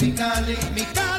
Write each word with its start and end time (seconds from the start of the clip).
mi 0.00 0.14
Cali, 0.14 0.56
mi 0.74 1.09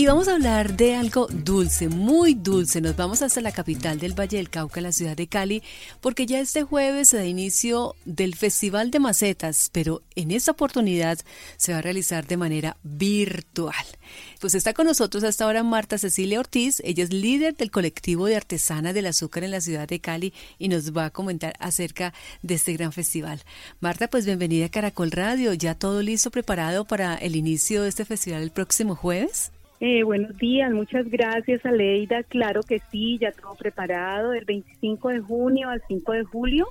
Y 0.00 0.06
vamos 0.06 0.28
a 0.28 0.32
hablar 0.32 0.78
de 0.78 0.94
algo 0.94 1.26
dulce, 1.26 1.90
muy 1.90 2.32
dulce. 2.32 2.80
Nos 2.80 2.96
vamos 2.96 3.20
hasta 3.20 3.42
la 3.42 3.52
capital 3.52 3.98
del 3.98 4.18
Valle 4.18 4.38
del 4.38 4.48
Cauca, 4.48 4.80
la 4.80 4.92
ciudad 4.92 5.14
de 5.14 5.26
Cali, 5.26 5.62
porque 6.00 6.24
ya 6.24 6.40
este 6.40 6.62
jueves 6.62 7.10
se 7.10 7.18
da 7.18 7.26
inicio 7.26 7.94
del 8.06 8.34
Festival 8.34 8.90
de 8.90 8.98
Macetas, 8.98 9.68
pero 9.74 10.00
en 10.16 10.30
esta 10.30 10.52
oportunidad 10.52 11.18
se 11.58 11.72
va 11.72 11.80
a 11.80 11.82
realizar 11.82 12.26
de 12.26 12.38
manera 12.38 12.78
virtual. 12.82 13.74
Pues 14.40 14.54
está 14.54 14.72
con 14.72 14.86
nosotros 14.86 15.22
hasta 15.22 15.44
ahora 15.44 15.62
Marta 15.64 15.98
Cecilia 15.98 16.40
Ortiz, 16.40 16.80
ella 16.82 17.04
es 17.04 17.12
líder 17.12 17.54
del 17.54 17.70
colectivo 17.70 18.24
de 18.24 18.36
artesanas 18.36 18.94
del 18.94 19.04
azúcar 19.04 19.44
en 19.44 19.50
la 19.50 19.60
ciudad 19.60 19.86
de 19.86 20.00
Cali 20.00 20.32
y 20.58 20.68
nos 20.68 20.96
va 20.96 21.04
a 21.04 21.10
comentar 21.10 21.52
acerca 21.58 22.14
de 22.40 22.54
este 22.54 22.72
gran 22.72 22.92
festival. 22.92 23.42
Marta, 23.80 24.08
pues 24.08 24.24
bienvenida 24.24 24.64
a 24.64 24.70
Caracol 24.70 25.10
Radio, 25.10 25.52
ya 25.52 25.74
todo 25.74 26.00
listo, 26.00 26.30
preparado 26.30 26.86
para 26.86 27.16
el 27.16 27.36
inicio 27.36 27.82
de 27.82 27.90
este 27.90 28.06
festival 28.06 28.40
el 28.40 28.50
próximo 28.50 28.96
jueves. 28.96 29.52
Eh, 29.82 30.02
buenos 30.02 30.36
días, 30.36 30.70
muchas 30.72 31.08
gracias 31.08 31.64
Aleida. 31.64 32.22
Claro 32.24 32.60
que 32.62 32.82
sí, 32.90 33.16
ya 33.18 33.32
todo 33.32 33.54
preparado. 33.54 34.32
Del 34.32 34.44
25 34.44 35.08
de 35.08 35.20
junio 35.20 35.70
al 35.70 35.82
5 35.88 36.12
de 36.12 36.24
julio 36.24 36.66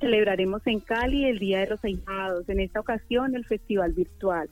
celebraremos 0.00 0.62
en 0.66 0.80
Cali 0.80 1.26
el 1.26 1.38
Día 1.38 1.60
de 1.60 1.66
los 1.66 1.84
Ahijados. 1.84 2.48
En 2.48 2.60
esta 2.60 2.80
ocasión 2.80 3.34
el 3.34 3.44
festival 3.44 3.92
virtual. 3.92 4.48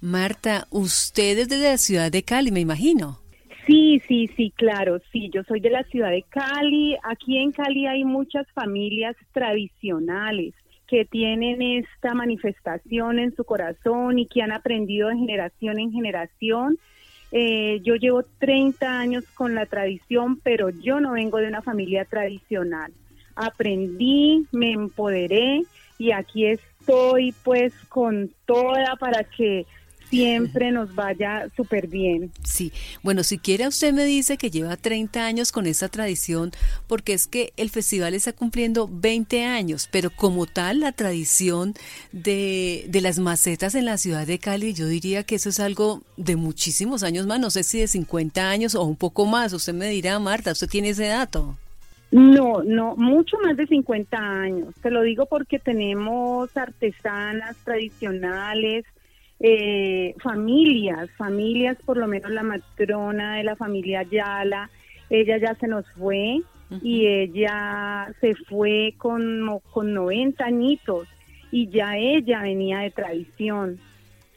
Marta, 0.00 0.66
usted 0.70 1.38
es 1.38 1.48
de 1.48 1.56
la 1.56 1.78
ciudad 1.78 2.12
de 2.12 2.22
Cali, 2.22 2.50
me 2.50 2.60
imagino. 2.60 3.18
Sí, 3.66 4.02
sí, 4.06 4.30
sí, 4.36 4.52
claro, 4.54 4.98
sí, 5.10 5.30
yo 5.32 5.42
soy 5.44 5.60
de 5.60 5.70
la 5.70 5.84
ciudad 5.84 6.10
de 6.10 6.24
Cali. 6.28 6.96
Aquí 7.02 7.38
en 7.38 7.52
Cali 7.52 7.86
hay 7.86 8.04
muchas 8.04 8.46
familias 8.52 9.16
tradicionales 9.32 10.54
que 10.86 11.06
tienen 11.06 11.62
esta 11.62 12.12
manifestación 12.14 13.18
en 13.18 13.34
su 13.34 13.44
corazón 13.44 14.18
y 14.18 14.26
que 14.26 14.42
han 14.42 14.52
aprendido 14.52 15.08
de 15.08 15.16
generación 15.16 15.78
en 15.78 15.92
generación. 15.92 16.78
Eh, 17.30 17.80
yo 17.82 17.96
llevo 17.96 18.22
30 18.38 18.98
años 18.98 19.24
con 19.34 19.54
la 19.54 19.66
tradición, 19.66 20.38
pero 20.42 20.70
yo 20.70 21.00
no 21.00 21.12
vengo 21.12 21.38
de 21.38 21.48
una 21.48 21.62
familia 21.62 22.04
tradicional. 22.04 22.92
Aprendí, 23.34 24.46
me 24.50 24.72
empoderé 24.72 25.62
y 25.98 26.12
aquí 26.12 26.46
estoy 26.46 27.34
pues 27.42 27.72
con 27.88 28.30
toda 28.46 28.96
para 28.96 29.24
que 29.24 29.66
siempre 30.08 30.72
nos 30.72 30.94
vaya 30.94 31.48
súper 31.56 31.88
bien. 31.88 32.30
Sí, 32.44 32.72
bueno, 33.02 33.22
si 33.22 33.38
quiere 33.38 33.68
usted 33.68 33.92
me 33.92 34.04
dice 34.04 34.36
que 34.36 34.50
lleva 34.50 34.76
30 34.76 35.24
años 35.24 35.52
con 35.52 35.66
esa 35.66 35.88
tradición, 35.88 36.52
porque 36.86 37.12
es 37.12 37.26
que 37.26 37.52
el 37.56 37.70
festival 37.70 38.14
está 38.14 38.32
cumpliendo 38.32 38.88
20 38.90 39.44
años, 39.44 39.88
pero 39.90 40.10
como 40.10 40.46
tal 40.46 40.80
la 40.80 40.92
tradición 40.92 41.74
de, 42.12 42.86
de 42.88 43.00
las 43.00 43.18
macetas 43.18 43.74
en 43.74 43.84
la 43.84 43.98
ciudad 43.98 44.26
de 44.26 44.38
Cali, 44.38 44.74
yo 44.74 44.86
diría 44.86 45.22
que 45.24 45.36
eso 45.36 45.48
es 45.48 45.60
algo 45.60 46.02
de 46.16 46.36
muchísimos 46.36 47.02
años 47.02 47.26
más, 47.26 47.40
no 47.40 47.50
sé 47.50 47.62
si 47.62 47.80
de 47.80 47.88
50 47.88 48.50
años 48.50 48.74
o 48.74 48.84
un 48.84 48.96
poco 48.96 49.26
más, 49.26 49.52
usted 49.52 49.74
me 49.74 49.88
dirá, 49.88 50.18
Marta, 50.18 50.52
usted 50.52 50.68
tiene 50.68 50.90
ese 50.90 51.06
dato. 51.06 51.56
No, 52.10 52.62
no, 52.64 52.96
mucho 52.96 53.36
más 53.44 53.56
de 53.56 53.66
50 53.66 54.16
años. 54.16 54.74
Te 54.80 54.90
lo 54.90 55.02
digo 55.02 55.26
porque 55.26 55.58
tenemos 55.58 56.56
artesanas 56.56 57.56
tradicionales, 57.64 58.86
eh, 59.40 60.14
familias, 60.22 61.10
familias, 61.16 61.76
por 61.84 61.96
lo 61.96 62.06
menos 62.06 62.30
la 62.30 62.42
matrona 62.42 63.36
de 63.36 63.44
la 63.44 63.56
familia 63.56 64.00
Ayala, 64.00 64.70
ella 65.10 65.38
ya 65.38 65.54
se 65.54 65.68
nos 65.68 65.86
fue 65.92 66.40
y 66.82 67.06
ella 67.06 68.12
se 68.20 68.34
fue 68.34 68.94
con, 68.98 69.60
con 69.70 69.94
90 69.94 70.44
añitos 70.44 71.08
y 71.50 71.68
ya 71.68 71.96
ella 71.96 72.42
venía 72.42 72.80
de 72.80 72.90
tradición. 72.90 73.78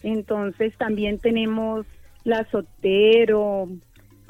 Entonces 0.02 0.74
también 0.78 1.20
tenemos 1.20 1.86
la 2.24 2.46
Sotero, 2.50 3.68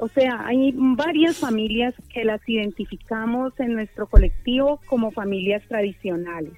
o 0.02 0.08
sea, 0.08 0.46
hay 0.46 0.72
varias 0.74 1.38
familias 1.38 1.94
que 2.12 2.24
las 2.24 2.40
identificamos 2.48 3.52
en 3.60 3.74
nuestro 3.74 4.08
colectivo 4.08 4.80
como 4.86 5.12
familias 5.12 5.62
tradicionales. 5.68 6.54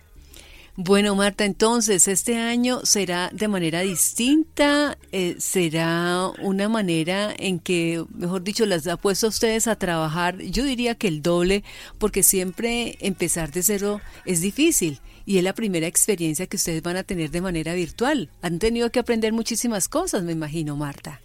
Bueno, 0.76 1.14
Marta, 1.14 1.44
entonces, 1.44 2.08
este 2.08 2.36
año 2.36 2.80
será 2.82 3.30
de 3.32 3.46
manera 3.46 3.82
distinta, 3.82 4.98
eh, 5.12 5.36
será 5.38 6.30
una 6.42 6.68
manera 6.68 7.32
en 7.38 7.60
que, 7.60 8.04
mejor 8.12 8.42
dicho, 8.42 8.66
las 8.66 8.84
ha 8.88 8.96
puesto 8.96 9.26
a 9.26 9.28
ustedes 9.28 9.68
a 9.68 9.76
trabajar, 9.76 10.36
yo 10.38 10.64
diría 10.64 10.96
que 10.96 11.06
el 11.06 11.22
doble, 11.22 11.62
porque 11.98 12.24
siempre 12.24 12.96
empezar 13.00 13.52
de 13.52 13.62
cero 13.62 14.00
es 14.26 14.40
difícil 14.40 14.98
y 15.24 15.38
es 15.38 15.44
la 15.44 15.52
primera 15.52 15.86
experiencia 15.86 16.48
que 16.48 16.56
ustedes 16.56 16.82
van 16.82 16.96
a 16.96 17.04
tener 17.04 17.30
de 17.30 17.40
manera 17.40 17.72
virtual. 17.74 18.28
Han 18.42 18.58
tenido 18.58 18.90
que 18.90 18.98
aprender 18.98 19.32
muchísimas 19.32 19.88
cosas, 19.88 20.24
me 20.24 20.32
imagino, 20.32 20.74
Marta. 20.74 21.20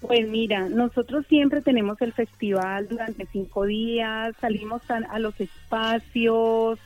Pues 0.00 0.26
mira, 0.26 0.70
nosotros 0.70 1.26
siempre 1.28 1.60
tenemos 1.60 2.00
el 2.00 2.14
festival 2.14 2.88
durante 2.88 3.26
cinco 3.30 3.66
días, 3.66 4.34
salimos 4.40 4.80
a, 4.90 4.96
a 4.96 5.18
los 5.18 5.38
espacios, 5.38 6.78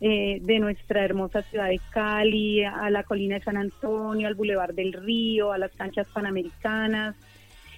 eh, 0.00 0.38
de 0.42 0.58
nuestra 0.60 1.04
hermosa 1.04 1.42
ciudad 1.42 1.68
de 1.68 1.80
Cali, 1.90 2.64
a 2.64 2.88
la 2.90 3.02
colina 3.02 3.36
de 3.36 3.44
San 3.44 3.56
Antonio, 3.56 4.28
al 4.28 4.34
Boulevard 4.34 4.74
del 4.74 4.92
Río, 4.92 5.52
a 5.52 5.58
las 5.58 5.72
canchas 5.72 6.06
panamericanas. 6.12 7.16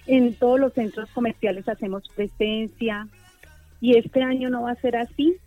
En 0.05 0.35
todos 0.35 0.59
los 0.59 0.73
centros 0.73 1.09
comerciales 1.11 1.67
hacemos 1.67 2.03
presencia 2.15 3.07
y 3.79 3.97
este 3.97 4.21
año 4.21 4.49
no 4.49 4.63
va 4.63 4.71
a 4.71 4.75
ser 4.75 4.95
así. 4.95 5.37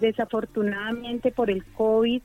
Desafortunadamente 0.00 1.30
por 1.32 1.50
el 1.50 1.64
COVID 1.64 2.22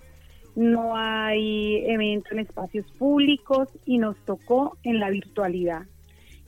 no 0.56 0.98
hay 0.98 1.86
evento 1.86 2.30
en 2.32 2.40
espacios 2.40 2.86
públicos 2.94 3.70
y 3.86 4.00
nos 4.00 4.18
tocó 4.26 4.78
en 4.84 5.00
la 5.00 5.10
virtualidad. 5.10 5.84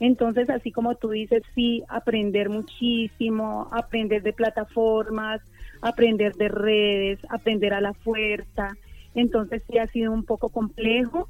Entonces, 0.00 0.48
así 0.48 0.72
como 0.72 0.94
tú 0.96 1.10
dices, 1.10 1.42
sí, 1.54 1.84
aprender 1.88 2.48
muchísimo, 2.48 3.68
aprender 3.70 4.22
de 4.22 4.32
plataformas, 4.32 5.42
aprender 5.82 6.34
de 6.34 6.48
redes, 6.48 7.18
aprender 7.28 7.74
a 7.74 7.80
la 7.80 7.94
fuerza. 7.94 8.76
Entonces 9.14 9.62
sí 9.68 9.78
ha 9.78 9.86
sido 9.86 10.12
un 10.12 10.24
poco 10.24 10.48
complejo, 10.48 11.28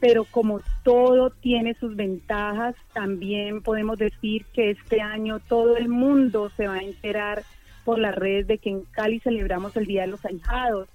pero 0.00 0.24
como 0.24 0.60
todo 0.82 1.30
tiene 1.30 1.74
sus 1.74 1.94
ventajas, 1.94 2.74
también 2.92 3.62
podemos 3.62 3.98
decir 3.98 4.46
que 4.52 4.70
este 4.70 5.00
año 5.00 5.40
todo 5.40 5.76
el 5.76 5.88
mundo 5.88 6.50
se 6.56 6.66
va 6.66 6.76
a 6.76 6.82
enterar 6.82 7.42
por 7.84 7.98
las 7.98 8.14
redes 8.14 8.46
de 8.46 8.58
que 8.58 8.70
en 8.70 8.82
Cali 8.82 9.20
celebramos 9.20 9.76
el 9.76 9.86
Día 9.86 10.02
de 10.02 10.08
los 10.08 10.24
Ahijados, 10.24 10.88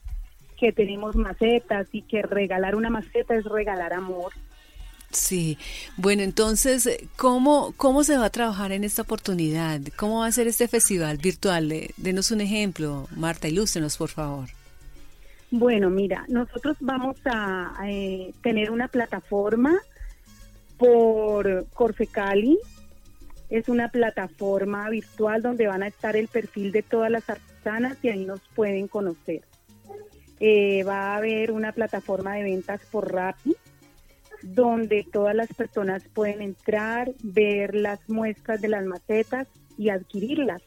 que 0.58 0.72
tenemos 0.72 1.16
macetas 1.16 1.88
y 1.92 2.02
que 2.02 2.22
regalar 2.22 2.76
una 2.76 2.90
maceta 2.90 3.36
es 3.36 3.46
regalar 3.46 3.94
amor. 3.94 4.34
Sí, 5.16 5.58
bueno, 5.96 6.24
entonces, 6.24 6.90
¿cómo, 7.16 7.74
¿cómo 7.78 8.04
se 8.04 8.18
va 8.18 8.26
a 8.26 8.30
trabajar 8.30 8.74
en 8.74 8.84
esta 8.84 9.04
oportunidad? 9.04 9.80
¿Cómo 9.96 10.20
va 10.20 10.28
a 10.28 10.32
ser 10.32 10.48
este 10.48 10.68
festival 10.68 11.18
virtual? 11.18 11.74
Denos 11.96 12.32
un 12.32 12.42
ejemplo, 12.42 13.08
Marta, 13.16 13.48
ilústrenos, 13.48 13.96
por 13.96 14.10
favor. 14.10 14.50
Bueno, 15.52 15.90
mira, 15.90 16.26
nosotros 16.28 16.76
vamos 16.82 17.16
a 17.24 17.74
eh, 17.88 18.34
tener 18.44 18.72
una 18.72 18.90
plataforma 18.90 19.80
por 20.78 21.66
Corsecali. 21.74 22.60
Es 23.50 23.70
una 23.70 23.88
plataforma 23.88 24.90
virtual 24.90 25.42
donde 25.42 25.68
van 25.68 25.84
a 25.84 25.88
estar 25.88 26.18
el 26.18 26.28
perfil 26.28 26.74
de 26.74 26.84
todas 26.84 27.10
las 27.10 27.30
artesanas 27.30 27.98
y 28.04 28.10
ahí 28.10 28.26
nos 28.26 28.42
pueden 28.54 28.90
conocer. 28.90 29.44
Eh, 30.42 30.84
va 30.84 31.14
a 31.14 31.16
haber 31.16 31.54
una 31.54 31.72
plataforma 31.72 32.36
de 32.36 32.44
ventas 32.44 32.82
por 32.92 33.14
Rappi 33.14 33.56
donde 34.46 35.06
todas 35.12 35.36
las 35.36 35.48
personas 35.54 36.04
pueden 36.14 36.42
entrar, 36.42 37.12
ver 37.24 37.74
las 37.74 38.00
muestras 38.08 38.62
de 38.62 38.68
las 38.68 38.86
macetas 38.86 39.48
y 39.78 39.90
adquirirlas. 39.90 40.62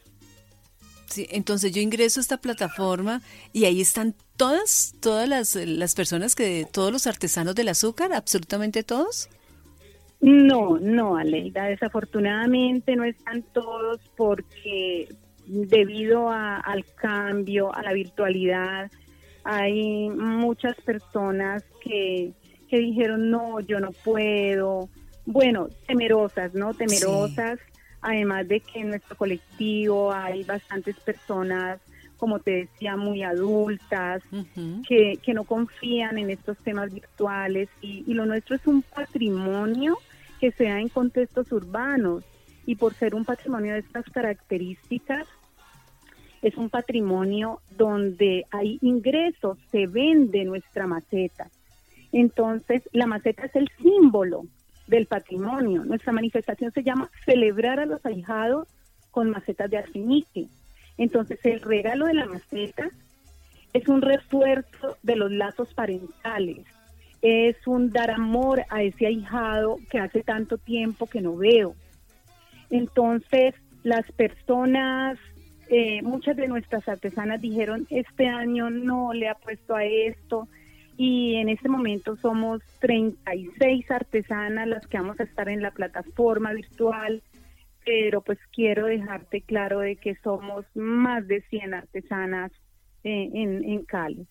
Sí, 1.07 1.25
entonces 1.31 1.71
yo 1.71 1.81
ingreso 1.81 2.19
a 2.19 2.21
esta 2.21 2.37
plataforma 2.37 3.21
y 3.51 3.65
ahí 3.65 3.81
están 3.81 4.13
todas, 4.37 4.93
todas 4.99 5.27
las, 5.27 5.55
las 5.55 5.95
personas 5.95 6.35
que, 6.35 6.67
todos 6.71 6.91
los 6.91 7.07
artesanos 7.07 7.55
del 7.55 7.69
azúcar, 7.69 8.13
absolutamente 8.13 8.83
todos. 8.83 9.29
No, 10.21 10.77
no, 10.79 11.15
Aleida, 11.15 11.65
desafortunadamente 11.65 12.95
no 12.95 13.05
están 13.05 13.41
todos 13.53 13.99
porque 14.17 15.07
debido 15.47 16.29
al 16.29 16.85
cambio, 16.95 17.73
a 17.73 17.81
la 17.81 17.93
virtualidad, 17.93 18.91
hay 19.43 20.09
muchas 20.09 20.75
personas 20.81 21.63
que 21.81 22.33
que 22.69 22.77
dijeron, 22.77 23.29
no, 23.29 23.59
yo 23.59 23.79
no 23.79 23.91
puedo. 23.91 24.89
Bueno, 25.25 25.67
temerosas, 25.87 26.53
¿no? 26.53 26.73
Temerosas, 26.73 27.59
además 28.01 28.47
de 28.47 28.59
que 28.61 28.79
en 28.79 28.89
nuestro 28.89 29.15
colectivo 29.17 30.11
hay 30.11 30.43
bastantes 30.43 30.95
personas, 30.97 31.79
como 32.17 32.39
te 32.39 32.51
decía, 32.51 32.95
muy 32.95 33.23
adultas, 33.23 34.21
que, 34.87 35.19
que 35.23 35.33
no 35.33 35.43
confían 35.43 36.17
en 36.17 36.29
estos 36.29 36.57
temas 36.59 36.93
virtuales 36.93 37.69
y, 37.81 38.03
y 38.07 38.13
lo 38.13 38.25
nuestro 38.25 38.55
es 38.55 38.65
un 38.67 38.81
patrimonio 38.81 39.97
que 40.39 40.51
se 40.51 40.65
da 40.65 40.79
en 40.79 40.89
contextos 40.89 41.51
urbanos 41.51 42.23
y 42.65 42.75
por 42.75 42.93
ser 42.93 43.15
un 43.15 43.25
patrimonio 43.25 43.73
de 43.73 43.79
estas 43.79 44.05
características, 44.05 45.27
es 46.41 46.55
un 46.55 46.69
patrimonio 46.69 47.61
donde 47.77 48.45
hay 48.51 48.77
ingresos, 48.81 49.57
se 49.71 49.87
vende 49.87 50.45
nuestra 50.45 50.87
maceta. 50.87 51.49
Entonces, 52.11 52.83
la 52.91 53.07
maceta 53.07 53.45
es 53.45 53.55
el 53.55 53.69
símbolo 53.81 54.45
del 54.87 55.05
patrimonio. 55.05 55.85
Nuestra 55.85 56.11
manifestación 56.11 56.71
se 56.71 56.83
llama 56.83 57.09
celebrar 57.25 57.79
a 57.79 57.85
los 57.85 58.05
ahijados 58.05 58.67
con 59.11 59.29
macetas 59.29 59.69
de 59.69 59.77
arcenique. 59.77 60.47
Entonces, 60.97 61.39
el 61.43 61.61
regalo 61.61 62.07
de 62.07 62.13
la 62.15 62.25
maceta 62.25 62.89
es 63.73 63.87
un 63.87 64.01
refuerzo 64.01 64.97
de 65.03 65.15
los 65.15 65.31
lazos 65.31 65.73
parentales, 65.73 66.65
es 67.21 67.55
un 67.67 67.91
dar 67.91 68.11
amor 68.11 68.63
a 68.69 68.81
ese 68.81 69.07
ahijado 69.07 69.77
que 69.89 69.99
hace 69.99 70.23
tanto 70.23 70.57
tiempo 70.57 71.07
que 71.07 71.21
no 71.21 71.35
veo. 71.35 71.75
Entonces, 72.69 73.53
las 73.83 74.11
personas, 74.11 75.17
eh, 75.69 76.01
muchas 76.01 76.35
de 76.35 76.47
nuestras 76.47 76.87
artesanas 76.87 77.41
dijeron, 77.41 77.87
este 77.89 78.27
año 78.27 78.69
no 78.69 79.13
le 79.13 79.29
ha 79.29 79.35
puesto 79.35 79.75
a 79.75 79.83
esto, 79.83 80.47
y 81.01 81.35
en 81.35 81.47
este 81.47 81.69
momento 81.69 82.17
somos 82.17 82.61
36 82.79 83.89
artesanas 83.89 84.67
las 84.67 84.85
que 84.85 84.97
vamos 84.97 85.17
a 85.21 85.23
estar 85.23 85.47
en 85.47 85.61
la 85.61 85.71
plataforma 85.71 86.51
virtual, 86.51 87.23
pero 87.85 88.19
pues 88.19 88.37
quiero 88.51 88.85
dejarte 88.85 89.39
claro 89.39 89.79
de 89.79 89.95
que 89.95 90.15
somos 90.15 90.65
más 90.75 91.25
de 91.25 91.41
100 91.43 91.73
artesanas 91.73 92.51
eh, 93.05 93.29
en, 93.33 93.63
en 93.63 93.85
Cali. 93.85 94.27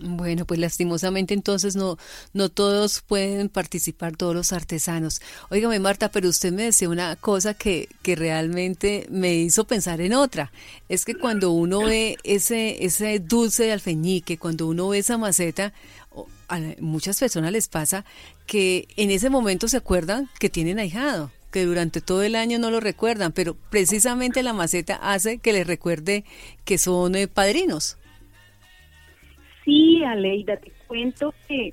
Bueno, 0.00 0.44
pues 0.44 0.60
lastimosamente 0.60 1.34
entonces 1.34 1.74
no, 1.74 1.98
no 2.32 2.48
todos 2.50 3.00
pueden 3.00 3.48
participar, 3.48 4.16
todos 4.16 4.34
los 4.34 4.52
artesanos. 4.52 5.20
Óigame, 5.50 5.80
Marta, 5.80 6.08
pero 6.08 6.28
usted 6.28 6.52
me 6.52 6.64
decía 6.64 6.88
una 6.88 7.16
cosa 7.16 7.54
que, 7.54 7.88
que 8.02 8.14
realmente 8.14 9.08
me 9.10 9.34
hizo 9.34 9.66
pensar 9.66 10.00
en 10.00 10.14
otra. 10.14 10.52
Es 10.88 11.04
que 11.04 11.16
cuando 11.16 11.50
uno 11.50 11.80
ve 11.80 12.16
ese, 12.22 12.84
ese 12.84 13.18
dulce 13.18 13.64
de 13.64 13.72
alfeñique, 13.72 14.38
cuando 14.38 14.68
uno 14.68 14.88
ve 14.88 14.98
esa 14.98 15.18
maceta, 15.18 15.72
a 16.48 16.60
muchas 16.80 17.18
personas 17.18 17.52
les 17.52 17.68
pasa 17.68 18.04
que 18.46 18.88
en 18.96 19.10
ese 19.10 19.30
momento 19.30 19.68
se 19.68 19.76
acuerdan 19.76 20.28
que 20.38 20.48
tienen 20.48 20.78
ahijado 20.78 21.30
que 21.50 21.64
durante 21.64 22.00
todo 22.00 22.22
el 22.22 22.36
año 22.36 22.58
no 22.58 22.70
lo 22.70 22.80
recuerdan, 22.80 23.32
pero 23.32 23.54
precisamente 23.70 24.42
la 24.42 24.52
maceta 24.52 24.96
hace 24.96 25.38
que 25.38 25.52
les 25.52 25.66
recuerde 25.66 26.24
que 26.64 26.78
son 26.78 27.14
eh, 27.14 27.26
padrinos. 27.26 27.98
Sí, 29.64 30.02
Aleida, 30.04 30.56
te 30.56 30.72
cuento 30.86 31.34
que 31.46 31.72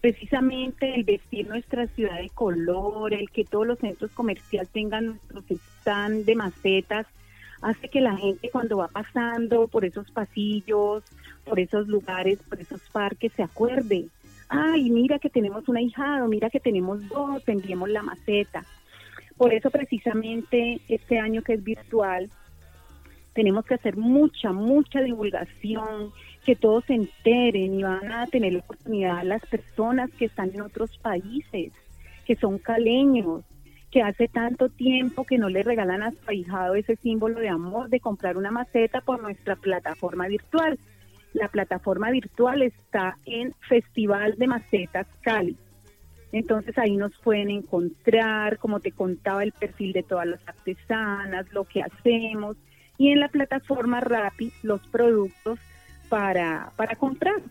precisamente 0.00 0.94
el 0.94 1.04
vestir 1.04 1.48
nuestra 1.48 1.86
ciudad 1.88 2.20
de 2.20 2.28
color, 2.30 3.14
el 3.14 3.30
que 3.30 3.44
todos 3.44 3.66
los 3.66 3.78
centros 3.78 4.10
comerciales 4.12 4.68
tengan 4.70 5.06
nuestros 5.06 5.60
stand 5.80 6.24
de 6.26 6.34
macetas, 6.34 7.06
hace 7.62 7.88
que 7.88 8.00
la 8.00 8.16
gente 8.16 8.50
cuando 8.50 8.76
va 8.78 8.88
pasando 8.88 9.68
por 9.68 9.86
esos 9.86 10.10
pasillos, 10.10 11.02
por 11.44 11.60
esos 11.60 11.88
lugares, 11.88 12.38
por 12.48 12.60
esos 12.60 12.80
parques, 12.90 13.32
se 13.32 13.42
acuerde. 13.42 14.06
Ay, 14.48 14.90
mira 14.90 15.18
que 15.18 15.30
tenemos 15.30 15.68
un 15.68 15.76
ahijado, 15.76 16.28
mira 16.28 16.50
que 16.50 16.60
tenemos 16.60 17.08
dos, 17.08 17.42
enviemos 17.48 17.88
la 17.88 18.02
maceta. 18.02 18.64
Por 19.36 19.52
eso 19.52 19.70
precisamente 19.70 20.80
este 20.88 21.18
año 21.18 21.42
que 21.42 21.54
es 21.54 21.64
virtual, 21.64 22.30
tenemos 23.32 23.64
que 23.64 23.74
hacer 23.74 23.96
mucha, 23.96 24.52
mucha 24.52 25.00
divulgación, 25.00 26.12
que 26.44 26.54
todos 26.54 26.84
se 26.84 26.94
enteren 26.94 27.80
y 27.80 27.82
van 27.82 28.12
a 28.12 28.26
tener 28.26 28.52
la 28.52 28.58
oportunidad 28.60 29.24
las 29.24 29.44
personas 29.46 30.10
que 30.12 30.26
están 30.26 30.50
en 30.54 30.60
otros 30.60 30.96
países, 30.98 31.72
que 32.26 32.36
son 32.36 32.58
caleños, 32.58 33.42
que 33.90 34.02
hace 34.02 34.28
tanto 34.28 34.68
tiempo 34.68 35.24
que 35.24 35.38
no 35.38 35.48
le 35.48 35.62
regalan 35.62 36.02
a 36.02 36.10
su 36.10 36.18
ahijado 36.26 36.74
ese 36.74 36.96
símbolo 36.96 37.40
de 37.40 37.48
amor 37.48 37.88
de 37.88 38.00
comprar 38.00 38.36
una 38.36 38.50
maceta 38.50 39.00
por 39.00 39.22
nuestra 39.22 39.56
plataforma 39.56 40.26
virtual. 40.28 40.78
La 41.34 41.48
plataforma 41.48 42.10
virtual 42.10 42.62
está 42.62 43.18
en 43.26 43.54
Festival 43.68 44.36
de 44.38 44.46
Macetas 44.46 45.06
Cali. 45.20 45.56
Entonces 46.32 46.76
ahí 46.78 46.96
nos 46.96 47.16
pueden 47.18 47.50
encontrar, 47.50 48.58
como 48.58 48.80
te 48.80 48.90
contaba, 48.90 49.44
el 49.44 49.52
perfil 49.52 49.92
de 49.92 50.02
todas 50.02 50.26
las 50.26 50.40
artesanas, 50.48 51.46
lo 51.52 51.64
que 51.64 51.82
hacemos 51.82 52.56
y 52.98 53.10
en 53.10 53.20
la 53.20 53.28
plataforma 53.28 54.00
Rappi 54.00 54.52
los 54.62 54.80
productos 54.88 55.58
para, 56.08 56.72
para 56.76 56.96
comprar. 56.96 57.42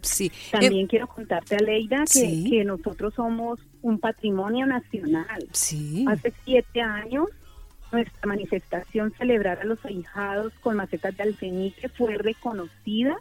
Sí. 0.00 0.30
También 0.50 0.84
eh, 0.84 0.88
quiero 0.88 1.06
contarte, 1.06 1.56
Aleida, 1.56 2.04
que, 2.12 2.44
que 2.48 2.64
nosotros 2.64 3.14
somos 3.14 3.58
un 3.82 3.98
patrimonio 3.98 4.66
nacional. 4.66 5.48
Sí. 5.52 6.04
Hace 6.08 6.32
siete 6.44 6.80
años 6.82 7.28
nuestra 7.94 8.26
manifestación 8.26 9.12
celebrar 9.16 9.60
a 9.60 9.64
los 9.64 9.84
ahijados 9.84 10.52
con 10.60 10.76
macetas 10.76 11.16
de 11.16 11.22
alfeñique 11.22 11.88
fue 11.88 12.16
reconocida 12.16 13.16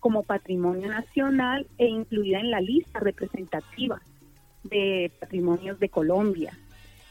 como 0.00 0.22
patrimonio 0.22 0.88
nacional 0.88 1.66
e 1.78 1.86
incluida 1.86 2.38
en 2.38 2.50
la 2.50 2.60
lista 2.60 3.00
representativa 3.00 4.00
de 4.62 5.10
patrimonios 5.18 5.80
de 5.80 5.88
Colombia. 5.88 6.56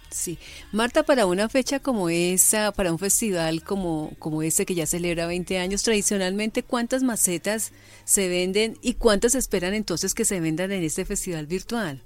Sí. 0.09 0.37
Marta, 0.71 1.03
para 1.03 1.25
una 1.25 1.49
fecha 1.49 1.79
como 1.79 2.09
esa, 2.09 2.71
para 2.71 2.91
un 2.91 2.99
festival 2.99 3.63
como, 3.63 4.11
como 4.19 4.41
este 4.41 4.65
que 4.65 4.75
ya 4.75 4.85
celebra 4.85 5.27
20 5.27 5.57
años, 5.57 5.83
tradicionalmente, 5.83 6.63
¿cuántas 6.63 7.03
macetas 7.03 7.73
se 8.05 8.29
venden 8.29 8.77
y 8.81 8.93
cuántas 8.93 9.35
esperan 9.35 9.73
entonces 9.73 10.13
que 10.13 10.23
se 10.23 10.39
vendan 10.39 10.71
en 10.71 10.83
este 10.83 11.03
festival 11.03 11.45
virtual? 11.45 12.03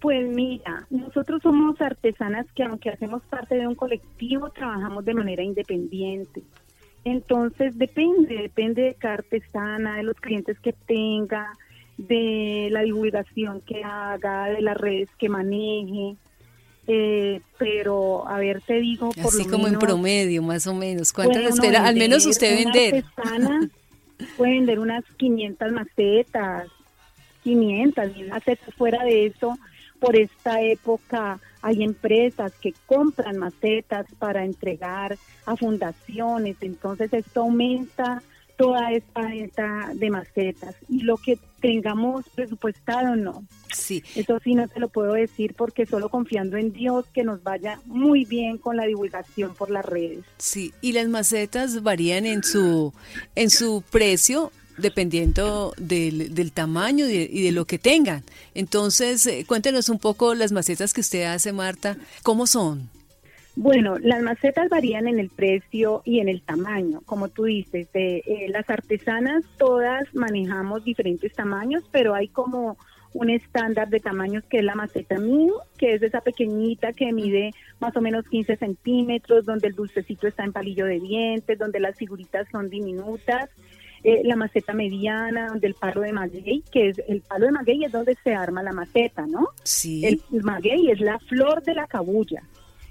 Pues 0.00 0.26
mira, 0.28 0.86
nosotros 0.88 1.42
somos 1.42 1.80
artesanas 1.80 2.46
que 2.54 2.62
aunque 2.62 2.88
hacemos 2.88 3.22
parte 3.24 3.56
de 3.56 3.66
un 3.66 3.74
colectivo, 3.74 4.50
trabajamos 4.50 5.04
de 5.04 5.14
manera 5.14 5.42
independiente. 5.42 6.42
Entonces 7.04 7.76
depende, 7.78 8.36
depende 8.36 8.82
de 8.82 8.94
cada 8.94 9.14
artesana, 9.14 9.96
de 9.96 10.02
los 10.02 10.16
clientes 10.16 10.58
que 10.60 10.72
tenga, 10.72 11.52
de 11.98 12.68
la 12.70 12.82
divulgación 12.82 13.60
que 13.60 13.82
haga, 13.84 14.46
de 14.46 14.62
las 14.62 14.76
redes 14.76 15.08
que 15.18 15.28
maneje. 15.28 16.16
Eh, 16.86 17.40
pero 17.58 18.26
a 18.26 18.38
ver, 18.38 18.62
te 18.62 18.80
digo, 18.80 19.10
por 19.10 19.26
Así 19.26 19.46
como 19.46 19.66
en 19.68 19.78
promedio, 19.78 20.42
más 20.42 20.66
o 20.66 20.74
menos. 20.74 21.12
¿Cuántas 21.12 21.44
espera? 21.44 21.86
Al 21.86 21.96
menos 21.96 22.24
usted 22.24 22.64
vender. 22.64 23.04
puede 24.36 24.52
vender 24.52 24.78
unas 24.78 25.04
500 25.16 25.72
macetas, 25.72 26.68
500 27.44 28.16
mil 28.16 28.28
macetas. 28.28 28.74
Fuera 28.74 29.04
de 29.04 29.26
eso, 29.26 29.56
por 30.00 30.16
esta 30.16 30.60
época 30.62 31.38
hay 31.62 31.82
empresas 31.82 32.52
que 32.60 32.74
compran 32.86 33.36
macetas 33.36 34.06
para 34.18 34.44
entregar 34.44 35.18
a 35.46 35.56
fundaciones. 35.56 36.56
Entonces, 36.62 37.12
esto 37.12 37.42
aumenta 37.42 38.22
toda 38.56 38.92
esta 38.92 39.22
venta 39.22 39.90
de 39.94 40.10
macetas 40.10 40.74
y 40.86 41.00
lo 41.00 41.16
que 41.16 41.38
tengamos 41.62 42.26
presupuestado 42.34 43.16
no. 43.16 43.44
Sí. 43.72 44.02
Eso 44.14 44.38
sí 44.44 44.54
no 44.54 44.68
te 44.68 44.80
lo 44.80 44.88
puedo 44.88 45.14
decir 45.14 45.54
porque 45.54 45.86
solo 45.86 46.10
confiando 46.10 46.58
en 46.58 46.72
Dios 46.72 47.06
que 47.14 47.24
nos 47.24 47.42
vaya 47.42 47.80
muy 47.86 48.26
bien 48.26 48.58
con 48.58 48.76
la 48.76 48.84
divulgación 48.84 49.54
por 49.54 49.70
las 49.70 49.84
redes. 49.86 50.26
Sí, 50.36 50.74
y 50.82 50.92
las 50.92 51.08
macetas 51.08 51.82
varían 51.82 52.26
en 52.26 52.42
su 52.42 52.92
en 53.34 53.48
su 53.48 53.82
precio 53.90 54.52
dependiendo 54.80 55.72
del, 55.76 56.34
del 56.34 56.52
tamaño 56.52 57.08
y 57.08 57.12
de, 57.12 57.28
y 57.30 57.42
de, 57.42 57.52
lo 57.52 57.64
que 57.64 57.78
tengan. 57.78 58.22
Entonces, 58.54 59.26
eh, 59.26 59.44
cuéntenos 59.46 59.88
un 59.88 59.98
poco 59.98 60.34
las 60.34 60.52
macetas 60.52 60.92
que 60.92 61.00
usted 61.00 61.24
hace, 61.24 61.52
Marta, 61.52 61.96
¿cómo 62.22 62.46
son? 62.46 62.88
Bueno, 63.56 63.98
las 63.98 64.22
macetas 64.22 64.68
varían 64.68 65.08
en 65.08 65.18
el 65.18 65.28
precio 65.28 66.02
y 66.04 66.20
en 66.20 66.28
el 66.28 66.40
tamaño, 66.40 67.02
como 67.04 67.28
tú 67.28 67.44
dices. 67.44 67.92
De, 67.92 68.18
eh, 68.18 68.46
las 68.48 68.70
artesanas 68.70 69.44
todas 69.58 70.04
manejamos 70.14 70.84
diferentes 70.84 71.32
tamaños, 71.32 71.84
pero 71.90 72.14
hay 72.14 72.28
como 72.28 72.78
un 73.12 73.28
estándar 73.28 73.88
de 73.88 74.00
tamaños 74.00 74.44
que 74.44 74.58
es 74.58 74.64
la 74.64 74.76
maceta 74.76 75.18
mío, 75.18 75.54
que 75.76 75.94
es 75.94 76.02
esa 76.02 76.20
pequeñita 76.20 76.92
que 76.92 77.12
mide 77.12 77.52
más 77.80 77.96
o 77.96 78.00
menos 78.00 78.24
15 78.28 78.56
centímetros, 78.56 79.44
donde 79.44 79.68
el 79.68 79.74
dulcecito 79.74 80.28
está 80.28 80.44
en 80.44 80.52
palillo 80.52 80.86
de 80.86 81.00
dientes, 81.00 81.58
donde 81.58 81.80
las 81.80 81.96
figuritas 81.96 82.46
son 82.52 82.70
diminutas. 82.70 83.50
Eh, 84.02 84.22
la 84.24 84.36
maceta 84.36 84.72
mediana, 84.72 85.48
donde 85.48 85.66
el 85.66 85.74
palo 85.74 86.00
de 86.00 86.12
maguey, 86.12 86.64
que 86.72 86.88
es 86.88 87.02
el 87.06 87.20
palo 87.20 87.46
de 87.46 87.52
maguey 87.52 87.84
es 87.84 87.92
donde 87.92 88.16
se 88.24 88.34
arma 88.34 88.62
la 88.62 88.72
maceta, 88.72 89.26
¿no? 89.26 89.48
Sí. 89.62 90.04
El, 90.06 90.22
el 90.32 90.42
maguey 90.42 90.90
es 90.90 91.00
la 91.00 91.18
flor 91.18 91.62
de 91.62 91.74
la 91.74 91.86
cabulla. 91.86 92.42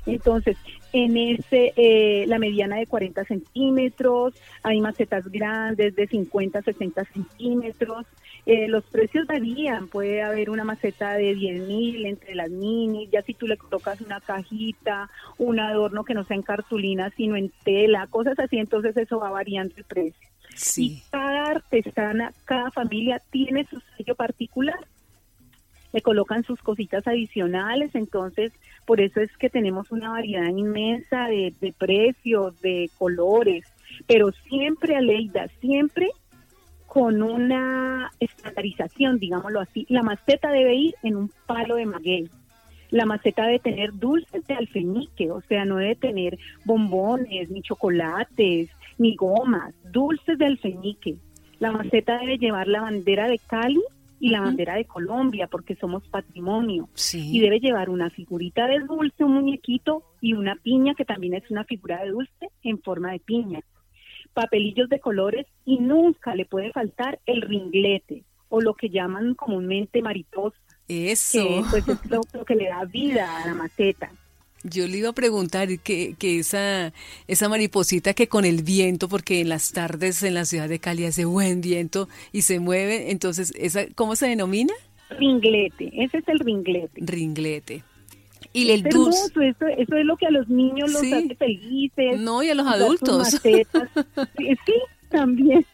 Entonces, 0.06 0.58
en 0.94 1.18
ese, 1.18 1.74
eh, 1.75 2.25
la 2.28 2.39
mediana 2.39 2.78
de 2.78 2.88
40 2.88 3.24
centímetros, 3.25 4.34
hay 4.63 4.82
macetas 4.82 5.28
grandes 5.28 5.96
de 5.96 6.08
50 6.08 6.62
60 6.62 7.06
centímetros. 7.06 8.06
Eh, 8.46 8.68
los 8.68 8.84
precios 8.86 9.28
varían, 9.28 9.88
puede 9.88 10.24
haber 10.24 10.50
una 10.50 10.63
maceta 10.63 11.13
de 11.13 11.36
10 11.36 11.68
mil 11.68 12.06
entre 12.06 12.34
las 12.34 12.50
minis, 12.50 13.10
ya 13.12 13.22
si 13.22 13.34
tú 13.34 13.46
le 13.46 13.58
colocas 13.58 14.01
una 14.01 14.22
cajita, 14.22 15.10
un 15.38 15.60
adorno 15.60 16.04
que 16.04 16.16
no 16.16 16.24
sea 16.24 16.36
en 16.36 16.42
cartulina, 16.42 17.12
sino 17.16 17.36
en 17.36 17.51
tela, 17.63 18.08
cosas 18.08 18.39
así, 18.39 18.58
entonces 18.58 18.98
eso 18.98 19.20
va 19.20 19.30
variando 19.30 19.75
el 19.78 19.84
precio. 19.84 20.28
Sí. 20.60 21.04
Cada 21.10 21.51
artesana, 21.51 22.34
cada 22.46 22.70
familia 22.72 23.22
tiene 23.32 23.66
su 23.70 23.82
sello 23.96 24.16
particular. 24.16 24.80
le 25.92 26.01
colocan 26.01 26.44
sus 26.44 26.62
cositas 26.62 27.08
adicionales, 27.08 27.96
entonces 27.96 28.51
por 28.86 29.01
eso 29.01 29.22
es 29.22 29.36
que 29.38 29.50
tenemos 29.50 29.92
una 29.92 30.12
variedad 30.12 30.50
inmensa 30.50 31.28
de, 31.28 31.54
de 31.60 31.74
precios, 31.74 32.60
de 32.62 32.92
colores, 33.00 33.66
pero 34.06 34.32
siempre, 34.32 34.96
Aleida, 34.96 35.48
siempre 35.62 36.10
con 36.89 37.22
una 37.22 38.12
estandarización, 38.20 39.20
digámoslo 39.20 39.62
así. 39.62 39.86
La 39.89 40.04
maceta 40.04 40.51
debe 40.51 40.75
ir 40.75 40.96
en 41.04 41.16
un 41.16 41.32
palo 41.46 41.75
de 41.75 41.86
maguey. 41.86 42.30
La 42.89 43.06
maceta 43.06 43.46
debe 43.46 43.60
tener 43.60 43.94
dulces 43.94 44.46
de 44.48 44.56
alfeñique, 44.56 45.30
o 45.30 45.42
sea, 45.42 45.66
no 45.66 45.78
debe 45.78 45.96
tener 45.96 46.39
bombones, 46.66 47.50
ni 47.51 47.62
chocolates, 47.62 48.70
ni 49.00 49.15
gomas, 49.15 49.74
dulces 49.91 50.38
de 50.38 50.46
alfeñique. 50.46 51.18
La 51.58 51.72
maceta 51.72 52.20
debe 52.20 52.38
llevar 52.38 52.68
la 52.68 52.82
bandera 52.82 53.27
de 53.27 53.39
Cali 53.39 53.82
y 54.20 54.29
la 54.29 54.41
bandera 54.41 54.75
de 54.75 54.86
Colombia, 54.86 55.48
porque 55.48 55.75
somos 55.75 56.08
patrimonio. 56.08 56.88
Y 57.13 57.39
debe 57.39 57.60
llevar 57.60 57.89
una 57.89 58.12
figurita 58.12 58.68
de 58.68 58.79
dulce, 58.79 59.24
un 59.24 59.34
muñequito 59.34 60.03
y 60.22 60.34
una 60.34 60.56
piña, 60.56 60.94
que 60.94 61.06
también 61.06 61.34
es 61.34 61.50
una 61.50 61.63
figura 61.63 62.03
de 62.03 62.12
dulce 62.12 62.50
en 62.62 62.79
forma 62.79 63.12
de 63.12 63.20
piña 63.20 63.62
papelillos 64.34 64.89
de 64.89 65.00
colores 65.00 65.46
y 65.65 65.79
nunca 65.79 66.36
le 66.36 66.46
puede 66.46 66.72
faltar 66.72 67.20
el 67.25 67.41
ringlete 67.41 68.24
o 68.50 68.62
lo 68.62 68.74
que 68.74 68.89
llaman 68.89 69.36
comúnmente 69.36 70.01
mariposa. 70.01 70.58
Eso. 70.88 71.46
Que 71.46 71.63
pues 71.70 71.88
es 71.88 72.10
lo, 72.10 72.46
que 72.46 72.56
le 72.56 72.70
da 72.70 72.86
vida 72.86 73.44
a 73.44 73.48
la 73.48 73.53
maceta. 73.53 74.12
Yo 74.63 74.88
le 74.88 74.98
iba 74.98 75.10
a 75.10 75.13
preguntar 75.13 75.80
que, 75.80 76.16
que 76.20 76.39
esa, 76.39 76.94
esa 77.28 77.50
mariposita 77.50 78.13
que 78.13 78.28
con 78.28 78.44
el 78.44 78.63
viento, 78.63 79.08
porque 79.08 79.39
en 79.39 79.50
las 79.50 79.72
tardes 79.72 80.22
en 80.24 80.34
la 80.34 80.46
ciudad 80.46 80.68
de 80.68 80.80
Cali 80.80 81.06
hace 81.06 81.25
buen 81.25 81.62
viento 81.62 82.10
y 82.34 82.42
se 82.42 82.60
mueve, 82.60 83.12
entonces, 83.12 83.54
esa, 83.58 83.86
¿cómo 83.96 84.16
se 84.16 84.28
denomina? 84.28 84.74
Ringlete, 85.12 85.92
ese 85.94 86.18
es 86.18 86.28
el 86.28 86.39
ringlete. 86.39 87.01
Ringlete. 87.01 87.84
Y 88.51 88.72
el 88.72 88.84
dulce. 88.84 89.28
Eso, 89.28 89.68
eso, 89.68 89.96
es 89.96 90.06
lo 90.06 90.18
que 90.18 90.25
a 90.25 90.32
los 90.32 90.50
niños 90.50 90.92
los 90.92 91.04
hace 91.04 91.36
felices. 91.36 92.20
No, 92.20 92.42
y 92.42 92.50
a 92.50 92.56
los 92.56 92.68
adultos. 92.68 93.28
sí, 93.44 93.63
también. 95.18 95.66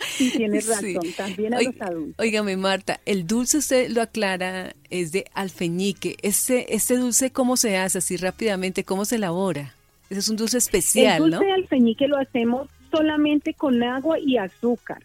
Sí, 0.00 0.30
tienes 0.36 0.66
razón, 0.66 1.12
también 1.16 1.54
a 1.54 1.60
los 1.60 1.80
adultos. 1.80 2.14
Óigame, 2.18 2.56
Marta, 2.56 3.00
el 3.06 3.26
dulce 3.26 3.58
usted 3.58 3.90
lo 3.90 4.02
aclara, 4.02 4.74
es 4.90 5.12
de 5.12 5.24
alfeñique. 5.34 6.16
Este, 6.22 6.74
este 6.74 6.96
dulce, 6.96 7.30
¿cómo 7.32 7.56
se 7.56 7.76
hace 7.76 7.98
así 7.98 8.16
rápidamente? 8.16 8.84
¿Cómo 8.84 9.04
se 9.04 9.16
elabora? 9.16 9.74
Ese 10.10 10.20
es 10.20 10.28
un 10.28 10.36
dulce 10.36 10.58
especial, 10.58 11.24
el 11.24 11.30
dulce 11.30 11.46
de 11.46 11.52
alfeñique 11.52 12.06
lo 12.06 12.18
hacemos 12.18 12.68
solamente 12.90 13.54
con 13.54 13.82
agua 13.82 14.18
y 14.18 14.36
azúcar. 14.36 15.02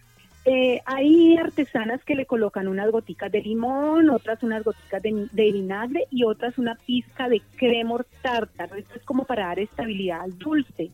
Eh, 0.49 0.81
hay 0.85 1.35
artesanas 1.35 2.01
que 2.05 2.15
le 2.15 2.25
colocan 2.25 2.69
unas 2.69 2.89
goticas 2.89 3.29
de 3.29 3.41
limón, 3.41 4.09
otras 4.09 4.41
unas 4.43 4.63
goticas 4.63 5.01
de, 5.01 5.51
vinagre 5.51 6.05
y 6.09 6.23
otras 6.23 6.57
una 6.57 6.75
pizca 6.75 7.27
de 7.27 7.41
cremor 7.57 8.07
tártaro. 8.21 8.75
Esto 8.75 8.95
es 8.95 9.03
como 9.03 9.25
para 9.25 9.47
dar 9.47 9.59
estabilidad 9.59 10.21
al 10.21 10.37
dulce. 10.37 10.89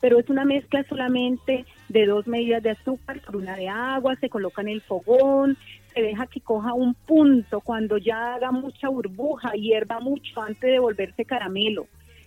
Pero 0.00 0.18
es 0.18 0.28
una 0.28 0.44
mezcla 0.44 0.84
solamente 0.88 1.64
de 1.88 2.06
dos 2.06 2.26
medidas 2.26 2.62
de 2.62 2.70
azúcar 2.70 3.20
por 3.20 3.36
una 3.36 3.56
de 3.56 3.68
agua, 3.68 4.16
se 4.16 4.28
coloca 4.28 4.62
en 4.62 4.68
el 4.68 4.80
fogón, 4.80 5.56
se 5.92 6.02
deja 6.02 6.26
que 6.26 6.40
coja 6.40 6.72
un 6.74 6.94
punto 6.94 7.60
cuando 7.60 7.98
ya 7.98 8.34
haga 8.34 8.52
mucha 8.52 8.88
burbuja, 8.88 9.52
hierva 9.52 9.98
mucho 10.00 10.40
antes 10.40 10.70
de 10.70 10.78
volverse 10.78 11.24
caramelo. 11.24 11.86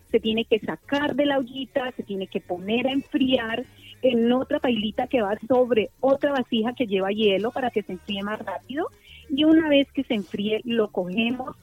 Se 0.09 0.19
tiene 0.19 0.43
que 0.43 0.59
sacar 0.59 1.15
de 1.15 1.25
la 1.25 1.37
ollita, 1.37 1.91
se 1.95 2.03
tiene 2.03 2.27
que 2.27 2.41
poner 2.41 2.87
a 2.87 2.91
enfriar 2.91 3.63
en 4.01 4.31
otra 4.33 4.59
pailita 4.59 5.07
que 5.07 5.21
va 5.21 5.37
sobre 5.47 5.89
otra 5.99 6.31
vasija 6.31 6.73
que 6.73 6.87
lleva 6.87 7.11
hielo 7.11 7.51
para 7.51 7.69
que 7.69 7.83
se 7.83 7.93
enfríe 7.93 8.23
más 8.23 8.39
rápido 8.39 8.87
y 9.29 9.43
una 9.43 9.69
vez 9.69 9.87
que 9.93 10.03
se 10.03 10.15
enfríe 10.15 10.61
lo 10.65 10.89
cogemos 10.89 11.55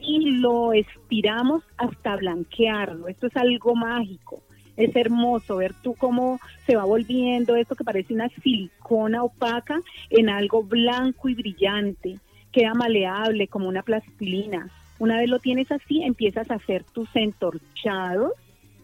y 0.00 0.32
lo 0.38 0.72
estiramos 0.72 1.62
hasta 1.76 2.16
blanquearlo. 2.16 3.08
Esto 3.08 3.28
es 3.28 3.36
algo 3.36 3.76
mágico. 3.76 4.42
Es 4.76 4.94
hermoso 4.96 5.56
ver 5.56 5.74
tú 5.82 5.94
cómo 5.94 6.40
se 6.66 6.76
va 6.76 6.84
volviendo 6.84 7.56
esto 7.56 7.74
que 7.74 7.84
parece 7.84 8.14
una 8.14 8.28
silicona 8.28 9.22
opaca 9.22 9.80
en 10.10 10.28
algo 10.28 10.62
blanco 10.62 11.28
y 11.28 11.34
brillante. 11.34 12.18
Queda 12.50 12.74
maleable 12.74 13.48
como 13.48 13.68
una 13.68 13.82
plastilina. 13.82 14.70
Una 14.98 15.18
vez 15.18 15.28
lo 15.28 15.38
tienes 15.38 15.70
así, 15.72 16.02
empiezas 16.02 16.50
a 16.50 16.54
hacer 16.54 16.84
tus 16.84 17.08
entorchados 17.14 18.32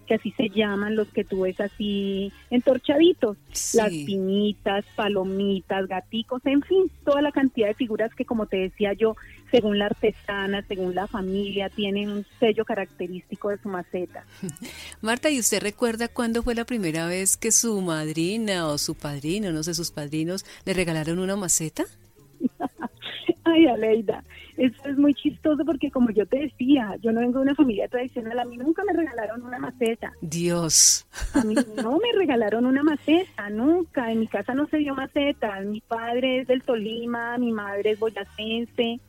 que 0.08 0.14
así 0.14 0.32
se 0.32 0.48
llaman 0.48 0.96
los 0.96 1.08
que 1.08 1.22
tú 1.22 1.42
ves 1.42 1.60
así 1.60 2.32
entorchaditos, 2.50 3.36
las 3.74 3.90
piñitas, 3.90 4.84
palomitas, 4.96 5.86
gaticos, 5.86 6.44
en 6.46 6.62
fin, 6.62 6.90
toda 7.04 7.20
la 7.20 7.30
cantidad 7.30 7.68
de 7.68 7.74
figuras 7.74 8.14
que 8.14 8.24
como 8.24 8.46
te 8.46 8.56
decía 8.56 8.94
yo, 8.94 9.14
según 9.50 9.78
la 9.78 9.86
artesana, 9.86 10.64
según 10.66 10.94
la 10.94 11.06
familia, 11.06 11.68
tienen 11.68 12.10
un 12.10 12.26
sello 12.40 12.64
característico 12.64 13.50
de 13.50 13.58
su 13.58 13.68
maceta. 13.68 14.24
Marta, 15.02 15.30
¿y 15.30 15.38
usted 15.38 15.60
recuerda 15.60 16.08
cuándo 16.08 16.42
fue 16.42 16.54
la 16.54 16.64
primera 16.64 17.06
vez 17.06 17.36
que 17.36 17.52
su 17.52 17.80
madrina 17.82 18.66
o 18.66 18.78
su 18.78 18.94
padrino, 18.94 19.52
no 19.52 19.62
sé, 19.62 19.74
sus 19.74 19.90
padrinos, 19.90 20.44
le 20.64 20.72
regalaron 20.72 21.18
una 21.18 21.36
maceta? 21.36 21.84
Ay, 23.48 23.66
Aleida, 23.66 24.24
eso 24.56 24.88
es 24.88 24.98
muy 24.98 25.14
chistoso 25.14 25.64
porque 25.64 25.90
como 25.90 26.10
yo 26.10 26.26
te 26.26 26.38
decía, 26.38 26.96
yo 27.00 27.12
no 27.12 27.20
vengo 27.20 27.38
de 27.38 27.44
una 27.44 27.54
familia 27.54 27.88
tradicional, 27.88 28.38
a 28.38 28.44
mí 28.44 28.56
nunca 28.56 28.82
me 28.84 28.92
regalaron 28.92 29.42
una 29.42 29.58
maceta. 29.58 30.12
Dios. 30.20 31.06
A 31.34 31.44
mí 31.44 31.54
no 31.76 31.92
me 31.98 32.12
regalaron 32.18 32.66
una 32.66 32.82
maceta, 32.82 33.48
nunca. 33.50 34.10
En 34.12 34.20
mi 34.20 34.26
casa 34.26 34.54
no 34.54 34.66
se 34.66 34.78
dio 34.78 34.94
maceta. 34.94 35.60
Mi 35.60 35.80
padre 35.80 36.40
es 36.40 36.48
del 36.48 36.62
Tolima, 36.62 37.38
mi 37.38 37.52
madre 37.52 37.92
es 37.92 37.98
boyacense. 37.98 39.00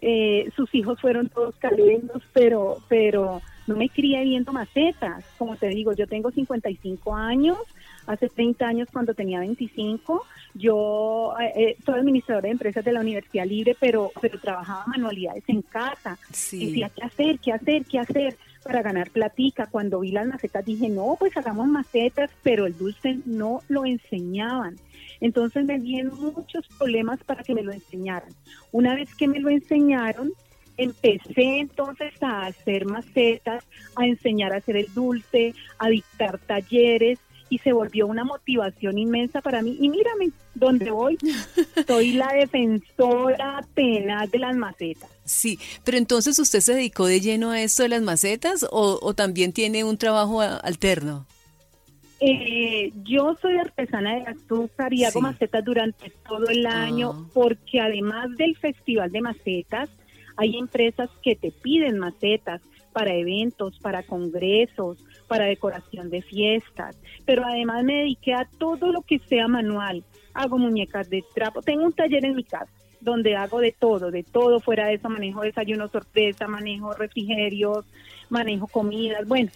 Eh, 0.00 0.50
sus 0.54 0.74
hijos 0.74 1.00
fueron 1.00 1.28
todos 1.28 1.54
caleños, 1.56 2.22
pero, 2.32 2.78
pero 2.88 3.40
no 3.66 3.76
me 3.76 3.88
crié 3.88 4.22
viendo 4.24 4.52
macetas. 4.52 5.24
Como 5.38 5.56
te 5.56 5.68
digo, 5.68 5.92
yo 5.92 6.06
tengo 6.06 6.30
55 6.30 7.14
años, 7.14 7.58
hace 8.06 8.28
30 8.28 8.66
años 8.66 8.88
cuando 8.92 9.14
tenía 9.14 9.40
25, 9.40 10.24
yo 10.54 11.34
eh, 11.40 11.52
eh, 11.56 11.76
soy 11.84 12.00
administradora 12.00 12.46
de 12.46 12.52
empresas 12.52 12.84
de 12.84 12.92
la 12.92 13.00
Universidad 13.00 13.46
Libre, 13.46 13.76
pero, 13.78 14.12
pero 14.20 14.38
trabajaba 14.38 14.84
manualidades 14.86 15.44
en 15.48 15.62
casa. 15.62 16.18
Sí. 16.32 16.66
Decía, 16.66 16.90
¿qué 16.90 17.02
hacer? 17.02 17.38
¿Qué 17.38 17.52
hacer? 17.52 17.84
¿Qué 17.84 17.98
hacer? 17.98 18.36
Para 18.66 18.82
ganar 18.82 19.10
platica. 19.10 19.66
Cuando 19.66 20.00
vi 20.00 20.12
las 20.12 20.26
macetas 20.26 20.64
dije, 20.64 20.88
no, 20.88 21.16
pues 21.18 21.36
hagamos 21.36 21.68
macetas, 21.68 22.30
pero 22.42 22.66
el 22.66 22.76
dulce 22.76 23.18
no 23.24 23.62
lo 23.68 23.84
enseñaban. 23.84 24.76
Entonces 25.20 25.64
me 25.64 25.78
dieron 25.78 26.18
muchos 26.20 26.66
problemas 26.78 27.22
para 27.24 27.42
que 27.42 27.54
me 27.54 27.62
lo 27.62 27.72
enseñaran. 27.72 28.30
Una 28.72 28.94
vez 28.94 29.14
que 29.14 29.28
me 29.28 29.40
lo 29.40 29.48
enseñaron, 29.48 30.32
empecé 30.76 31.60
entonces 31.60 32.12
a 32.22 32.46
hacer 32.46 32.84
macetas, 32.86 33.64
a 33.94 34.06
enseñar 34.06 34.52
a 34.52 34.58
hacer 34.58 34.76
el 34.76 34.92
dulce, 34.92 35.54
a 35.78 35.88
dictar 35.88 36.38
talleres 36.38 37.18
y 37.48 37.58
se 37.58 37.72
volvió 37.72 38.06
una 38.06 38.24
motivación 38.24 38.98
inmensa 38.98 39.40
para 39.40 39.62
mí. 39.62 39.76
Y 39.80 39.88
mírame, 39.88 40.30
¿dónde 40.54 40.90
voy? 40.90 41.16
Soy 41.86 42.12
la 42.12 42.28
defensora 42.32 43.64
penal 43.74 44.30
de 44.30 44.38
las 44.38 44.56
macetas. 44.56 45.10
Sí, 45.24 45.58
pero 45.84 45.98
entonces 45.98 46.38
usted 46.38 46.60
se 46.60 46.74
dedicó 46.74 47.06
de 47.06 47.20
lleno 47.20 47.50
a 47.50 47.62
esto 47.62 47.82
de 47.82 47.90
las 47.90 48.02
macetas 48.02 48.66
o, 48.70 49.14
también 49.14 49.52
tiene 49.52 49.84
un 49.84 49.96
trabajo 49.96 50.40
alterno? 50.40 51.26
Eh, 52.18 52.92
yo 53.04 53.36
soy 53.42 53.58
artesana 53.58 54.16
de 54.16 54.22
azúcar 54.22 54.92
y 54.94 55.04
hago 55.04 55.20
macetas 55.20 55.62
durante 55.64 56.10
todo 56.26 56.48
el 56.48 56.64
año 56.66 57.12
ah. 57.14 57.30
porque 57.34 57.78
además 57.78 58.34
del 58.36 58.56
Festival 58.56 59.12
de 59.12 59.20
Macetas, 59.20 59.90
hay 60.36 60.56
empresas 60.56 61.10
que 61.22 61.36
te 61.36 61.50
piden 61.50 61.98
macetas 61.98 62.62
para 62.96 63.12
eventos, 63.12 63.78
para 63.78 64.02
congresos, 64.04 64.96
para 65.28 65.44
decoración 65.44 66.08
de 66.08 66.22
fiestas, 66.22 66.96
pero 67.26 67.44
además 67.44 67.84
me 67.84 67.98
dediqué 67.98 68.32
a 68.32 68.48
todo 68.56 68.90
lo 68.90 69.02
que 69.02 69.18
sea 69.18 69.48
manual. 69.48 70.02
Hago 70.32 70.56
muñecas 70.56 71.10
de 71.10 71.22
trapo, 71.34 71.60
tengo 71.60 71.84
un 71.84 71.92
taller 71.92 72.24
en 72.24 72.36
mi 72.36 72.42
casa 72.42 72.72
donde 73.02 73.36
hago 73.36 73.60
de 73.60 73.72
todo, 73.72 74.10
de 74.10 74.22
todo 74.22 74.60
fuera 74.60 74.86
de 74.86 74.94
eso, 74.94 75.10
manejo 75.10 75.42
desayuno 75.42 75.88
sorpresa, 75.88 76.48
manejo 76.48 76.94
refrigerios, 76.94 77.84
manejo 78.30 78.66
comidas, 78.66 79.28
bueno, 79.28 79.50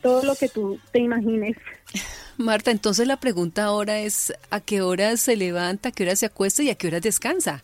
todo 0.00 0.22
lo 0.22 0.36
que 0.36 0.48
tú 0.48 0.78
te 0.92 1.00
imagines. 1.00 1.56
Marta, 2.36 2.70
entonces 2.70 3.08
la 3.08 3.18
pregunta 3.18 3.64
ahora 3.64 3.98
es 3.98 4.32
¿a 4.50 4.60
qué 4.60 4.82
hora 4.82 5.16
se 5.16 5.34
levanta, 5.34 5.88
a 5.88 5.92
qué 5.92 6.04
hora 6.04 6.14
se 6.14 6.26
acuesta 6.26 6.62
y 6.62 6.70
a 6.70 6.76
qué 6.76 6.86
hora 6.86 7.00
descansa? 7.00 7.60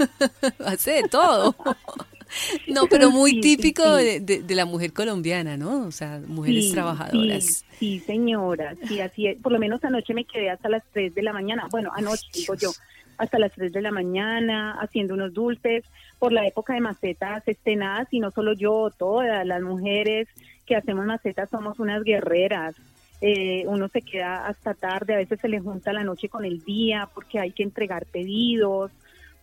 Hace 0.66 0.90
de 0.90 1.02
todo. 1.04 1.56
No, 2.68 2.86
pero 2.86 3.10
muy 3.10 3.40
típico 3.40 3.96
De, 3.96 4.42
la 4.48 4.64
mujer 4.64 4.92
colombiana, 4.92 5.56
¿no? 5.56 5.86
O 5.86 5.90
sea, 5.90 6.20
mujeres 6.26 6.72
trabajadoras. 6.72 7.64
Sí, 7.78 8.00
señora, 8.00 8.74
sí, 8.86 9.00
así 9.00 9.26
es. 9.26 9.40
Por 9.40 9.52
lo 9.52 9.58
menos 9.58 9.82
anoche 9.84 10.14
me 10.14 10.24
quedé 10.24 10.50
hasta 10.50 10.68
las 10.68 10.82
3 10.92 11.14
de 11.14 11.22
la 11.22 11.32
mañana. 11.32 11.68
Bueno, 11.70 11.90
anoche, 11.94 12.28
digo 12.34 12.54
yo, 12.54 12.70
hasta 13.18 13.38
las 13.38 13.52
3 13.52 13.72
de 13.72 13.82
la 13.82 13.90
mañana 13.90 14.78
haciendo 14.80 15.14
unos 15.14 15.32
dulces. 15.32 15.84
Por 16.18 16.32
la 16.32 16.46
época 16.46 16.74
de 16.74 16.80
macetas 16.80 17.46
estenadas, 17.48 18.08
y 18.10 18.20
no 18.20 18.30
solo 18.30 18.52
yo, 18.52 18.90
todas 18.96 19.46
las 19.46 19.62
mujeres 19.62 20.28
que 20.66 20.76
hacemos 20.76 21.06
macetas 21.06 21.48
somos 21.50 21.78
unas 21.80 22.04
guerreras. 22.04 22.76
Eh, 23.22 23.64
uno 23.66 23.88
se 23.88 24.00
queda 24.00 24.46
hasta 24.46 24.72
tarde, 24.72 25.14
a 25.14 25.18
veces 25.18 25.40
se 25.40 25.48
le 25.48 25.60
junta 25.60 25.92
la 25.92 26.04
noche 26.04 26.28
con 26.28 26.44
el 26.44 26.64
día 26.64 27.08
porque 27.14 27.38
hay 27.38 27.52
que 27.52 27.62
entregar 27.62 28.06
pedidos, 28.06 28.90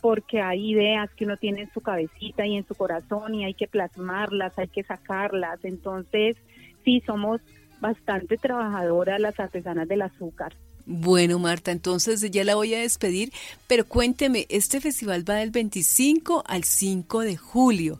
porque 0.07 0.39
hay 0.39 0.71
ideas 0.71 1.09
que 1.17 1.25
uno 1.25 1.35
tiene 1.35 1.63
en 1.63 1.73
su 1.73 1.81
cabecita 1.81 2.47
y 2.47 2.55
en 2.55 2.65
su 2.65 2.75
corazón 2.75 3.35
y 3.35 3.43
hay 3.43 3.53
que 3.53 3.67
plasmarlas, 3.67 4.57
hay 4.57 4.69
que 4.69 4.81
sacarlas. 4.81 5.59
Entonces, 5.63 6.37
sí, 6.85 7.03
somos 7.05 7.41
bastante 7.81 8.37
trabajadoras 8.37 9.19
las 9.19 9.37
artesanas 9.37 9.85
del 9.85 10.03
azúcar. 10.03 10.55
Bueno, 10.85 11.39
Marta, 11.39 11.73
entonces 11.73 12.21
ya 12.31 12.45
la 12.45 12.55
voy 12.55 12.73
a 12.73 12.79
despedir, 12.79 13.33
pero 13.67 13.85
cuénteme, 13.85 14.45
este 14.47 14.79
festival 14.79 15.29
va 15.29 15.35
del 15.35 15.51
25 15.51 16.41
al 16.47 16.63
5 16.63 17.19
de 17.23 17.35
julio. 17.35 17.99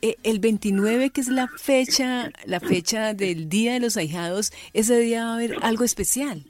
Eh, 0.00 0.14
el 0.22 0.38
29, 0.38 1.10
que 1.10 1.20
es 1.20 1.26
la 1.26 1.48
fecha, 1.48 2.30
la 2.44 2.60
fecha 2.60 3.14
del 3.14 3.48
Día 3.48 3.72
de 3.72 3.80
los 3.80 3.96
Ahijados, 3.96 4.52
ese 4.74 4.96
día 5.00 5.24
va 5.24 5.32
a 5.32 5.34
haber 5.34 5.56
algo 5.62 5.82
especial. 5.82 6.44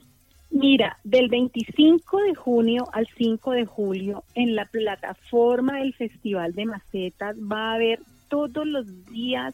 Mira, 0.51 0.97
del 1.03 1.29
25 1.29 2.23
de 2.23 2.35
junio 2.35 2.85
al 2.91 3.07
5 3.17 3.51
de 3.51 3.65
julio, 3.65 4.23
en 4.33 4.55
la 4.55 4.65
plataforma 4.65 5.79
del 5.79 5.93
Festival 5.93 6.53
de 6.53 6.65
Macetas 6.65 7.35
va 7.37 7.71
a 7.71 7.75
haber 7.75 7.99
todos 8.29 8.65
los 8.65 9.05
días 9.05 9.53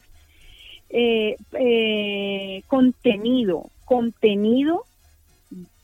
eh, 0.88 1.36
eh, 1.52 2.62
contenido, 2.66 3.70
contenido 3.84 4.84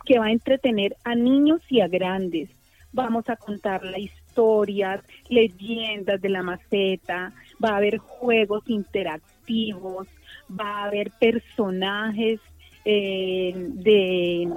que 0.04 0.18
va 0.18 0.26
a 0.26 0.32
entretener 0.32 0.96
a 1.04 1.14
niños 1.14 1.60
y 1.68 1.80
a 1.80 1.88
grandes. 1.88 2.50
Vamos 2.92 3.28
a 3.28 3.36
contar 3.36 3.84
la 3.84 3.98
historia, 3.98 5.02
leyendas 5.28 6.20
de 6.20 6.28
la 6.28 6.42
maceta, 6.42 7.32
va 7.62 7.70
a 7.70 7.76
haber 7.76 7.98
juegos 7.98 8.62
interactivos, 8.68 10.08
va 10.48 10.78
a 10.78 10.84
haber 10.84 11.10
personajes 11.12 12.40
eh, 12.84 13.52
de 13.54 14.48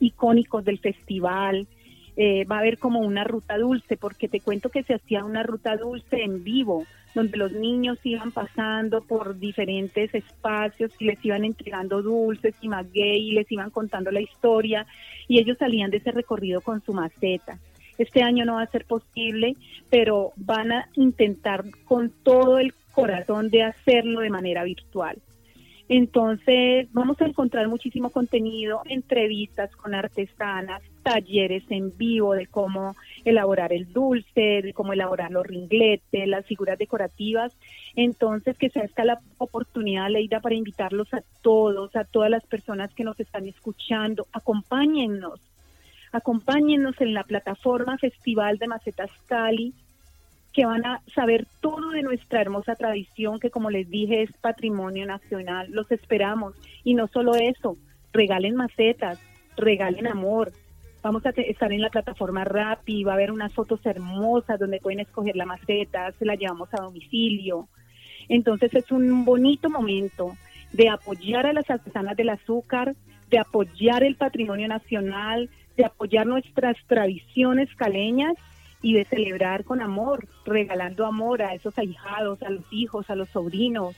icónicos 0.00 0.64
del 0.64 0.78
festival, 0.78 1.66
eh, 2.16 2.44
va 2.44 2.56
a 2.56 2.58
haber 2.58 2.78
como 2.78 3.00
una 3.00 3.24
ruta 3.24 3.56
dulce, 3.56 3.96
porque 3.96 4.28
te 4.28 4.40
cuento 4.40 4.68
que 4.68 4.82
se 4.82 4.94
hacía 4.94 5.24
una 5.24 5.42
ruta 5.42 5.76
dulce 5.76 6.22
en 6.22 6.44
vivo, 6.44 6.84
donde 7.14 7.38
los 7.38 7.52
niños 7.52 7.98
iban 8.04 8.30
pasando 8.30 9.00
por 9.00 9.38
diferentes 9.38 10.14
espacios 10.14 10.92
y 10.98 11.06
les 11.06 11.24
iban 11.24 11.44
entregando 11.44 12.02
dulces 12.02 12.54
y 12.60 12.68
maguey 12.68 13.30
y 13.30 13.32
les 13.32 13.50
iban 13.50 13.70
contando 13.70 14.10
la 14.10 14.20
historia 14.20 14.86
y 15.28 15.38
ellos 15.38 15.58
salían 15.58 15.90
de 15.90 15.96
ese 15.96 16.12
recorrido 16.12 16.60
con 16.60 16.82
su 16.82 16.92
maceta. 16.92 17.58
Este 17.98 18.22
año 18.22 18.44
no 18.44 18.54
va 18.54 18.62
a 18.62 18.70
ser 18.70 18.84
posible, 18.84 19.56
pero 19.90 20.32
van 20.36 20.72
a 20.72 20.88
intentar 20.94 21.64
con 21.84 22.10
todo 22.22 22.58
el 22.58 22.74
corazón 22.92 23.50
de 23.50 23.62
hacerlo 23.62 24.20
de 24.20 24.30
manera 24.30 24.64
virtual. 24.64 25.16
Entonces 25.92 26.86
vamos 26.92 27.20
a 27.20 27.26
encontrar 27.26 27.66
muchísimo 27.66 28.10
contenido, 28.10 28.82
entrevistas 28.84 29.74
con 29.74 29.92
artesanas, 29.92 30.82
talleres 31.02 31.64
en 31.68 31.96
vivo 31.98 32.34
de 32.34 32.46
cómo 32.46 32.94
elaborar 33.24 33.72
el 33.72 33.92
dulce, 33.92 34.62
de 34.62 34.72
cómo 34.72 34.92
elaborar 34.92 35.32
los 35.32 35.44
ringletes, 35.44 36.28
las 36.28 36.46
figuras 36.46 36.78
decorativas. 36.78 37.52
Entonces 37.96 38.56
que 38.56 38.70
sea 38.70 38.84
esta 38.84 39.04
la 39.04 39.18
oportunidad, 39.38 40.08
Leida, 40.10 40.38
para 40.38 40.54
invitarlos 40.54 41.12
a 41.12 41.24
todos, 41.42 41.96
a 41.96 42.04
todas 42.04 42.30
las 42.30 42.46
personas 42.46 42.94
que 42.94 43.02
nos 43.02 43.18
están 43.18 43.48
escuchando, 43.48 44.28
acompáñennos, 44.32 45.40
acompáñennos 46.12 47.00
en 47.00 47.14
la 47.14 47.24
plataforma 47.24 47.98
Festival 47.98 48.58
de 48.58 48.68
Macetas 48.68 49.10
Cali 49.26 49.74
que 50.52 50.66
van 50.66 50.84
a 50.84 51.00
saber 51.14 51.46
todo 51.60 51.90
de 51.90 52.02
nuestra 52.02 52.40
hermosa 52.40 52.74
tradición 52.74 53.38
que 53.38 53.50
como 53.50 53.70
les 53.70 53.88
dije 53.88 54.22
es 54.22 54.32
patrimonio 54.40 55.06
nacional. 55.06 55.68
Los 55.70 55.90
esperamos. 55.92 56.54
Y 56.82 56.94
no 56.94 57.06
solo 57.08 57.34
eso, 57.34 57.76
regalen 58.12 58.56
macetas, 58.56 59.20
regalen 59.56 60.06
amor. 60.06 60.52
Vamos 61.02 61.24
a 61.24 61.30
estar 61.30 61.72
en 61.72 61.80
la 61.80 61.88
plataforma 61.88 62.44
Rappi, 62.44 63.04
va 63.04 63.12
a 63.12 63.14
haber 63.14 63.30
unas 63.30 63.54
fotos 63.54 63.80
hermosas 63.86 64.58
donde 64.58 64.80
pueden 64.80 65.00
escoger 65.00 65.36
la 65.36 65.46
maceta, 65.46 66.12
se 66.18 66.26
la 66.26 66.34
llevamos 66.34 66.68
a 66.74 66.82
domicilio. 66.82 67.68
Entonces 68.28 68.74
es 68.74 68.90
un 68.90 69.24
bonito 69.24 69.70
momento 69.70 70.36
de 70.72 70.88
apoyar 70.88 71.46
a 71.46 71.52
las 71.52 71.70
artesanas 71.70 72.16
del 72.16 72.28
azúcar, 72.28 72.94
de 73.30 73.38
apoyar 73.38 74.02
el 74.02 74.16
patrimonio 74.16 74.68
nacional, 74.68 75.48
de 75.76 75.84
apoyar 75.84 76.26
nuestras 76.26 76.76
tradiciones 76.86 77.74
caleñas 77.76 78.34
y 78.82 78.94
de 78.94 79.04
celebrar 79.04 79.64
con 79.64 79.82
amor, 79.82 80.26
regalando 80.44 81.06
amor 81.06 81.42
a 81.42 81.54
esos 81.54 81.76
ahijados, 81.78 82.42
a 82.42 82.50
los 82.50 82.64
hijos, 82.70 83.10
a 83.10 83.14
los 83.14 83.28
sobrinos, 83.28 83.94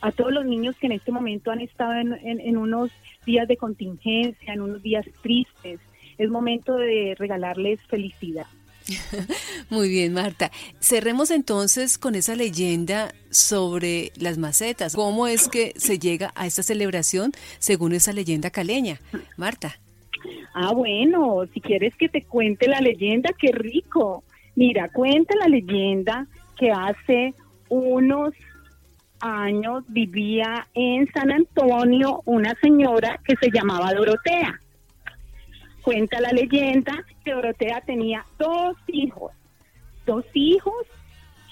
a 0.00 0.12
todos 0.12 0.32
los 0.32 0.44
niños 0.44 0.76
que 0.76 0.86
en 0.86 0.92
este 0.92 1.12
momento 1.12 1.50
han 1.50 1.60
estado 1.60 1.94
en, 1.94 2.56
unos 2.56 2.90
días 3.24 3.48
de 3.48 3.56
contingencia, 3.56 4.52
en 4.52 4.60
unos 4.60 4.82
días 4.82 5.06
tristes. 5.22 5.80
Es 6.18 6.30
momento 6.30 6.76
de 6.76 7.14
regalarles 7.18 7.80
felicidad. 7.88 8.46
Muy 9.70 9.88
bien, 9.88 10.12
Marta. 10.12 10.50
Cerremos 10.78 11.30
entonces 11.30 11.96
con 11.96 12.14
esa 12.14 12.36
leyenda 12.36 13.14
sobre 13.30 14.12
las 14.16 14.36
macetas. 14.36 14.94
¿Cómo 14.94 15.26
es 15.26 15.48
que 15.48 15.72
se 15.76 15.98
llega 15.98 16.32
a 16.34 16.46
esta 16.46 16.62
celebración 16.62 17.32
según 17.58 17.94
esa 17.94 18.12
leyenda 18.12 18.50
caleña? 18.50 19.00
Marta. 19.36 19.78
Ah, 20.54 20.72
bueno, 20.72 21.44
si 21.52 21.60
quieres 21.60 21.94
que 21.96 22.08
te 22.08 22.22
cuente 22.22 22.68
la 22.68 22.80
leyenda, 22.80 23.30
qué 23.38 23.52
rico. 23.52 24.24
Mira, 24.54 24.88
cuenta 24.88 25.34
la 25.36 25.48
leyenda 25.48 26.26
que 26.56 26.70
hace 26.70 27.34
unos 27.68 28.34
años 29.20 29.84
vivía 29.88 30.68
en 30.74 31.10
San 31.12 31.32
Antonio 31.32 32.22
una 32.24 32.54
señora 32.60 33.20
que 33.24 33.36
se 33.36 33.50
llamaba 33.50 33.92
Dorotea. 33.94 34.60
Cuenta 35.82 36.20
la 36.20 36.30
leyenda 36.30 37.04
que 37.24 37.32
Dorotea 37.32 37.80
tenía 37.80 38.24
dos 38.38 38.76
hijos, 38.86 39.32
dos 40.06 40.24
hijos 40.34 40.86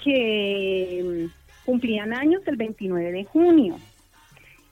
que 0.03 1.29
mm, 1.29 1.65
cumplían 1.65 2.13
años 2.13 2.41
el 2.47 2.55
29 2.55 3.11
de 3.11 3.25
junio 3.25 3.77